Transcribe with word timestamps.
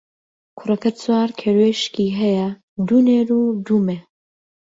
کوڕەکە 0.57 0.91
چوار 1.01 1.29
کەروێشکی 1.39 2.15
هەیە، 2.19 2.47
دوو 2.87 2.99
نێر 3.07 3.27
و 3.39 3.43
دوو 3.65 3.77
مێ. 3.87 3.97